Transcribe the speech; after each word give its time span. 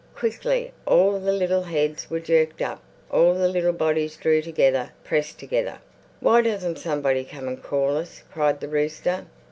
Quickly 0.15 0.71
all 0.87 1.19
the 1.19 1.31
little 1.31 1.61
heads 1.61 2.09
were 2.09 2.19
jerked 2.19 2.59
up; 2.59 2.81
all 3.11 3.35
the 3.35 3.47
little 3.47 3.71
bodies 3.71 4.15
drew 4.17 4.41
together, 4.41 4.89
pressed 5.03 5.37
together. 5.37 5.77
"Why 6.21 6.41
doesn't 6.41 6.79
somebody 6.79 7.23
come 7.23 7.47
and 7.47 7.61
call 7.61 7.97
us?" 7.97 8.23
cried 8.33 8.61
the 8.61 8.67
rooster. 8.67 9.27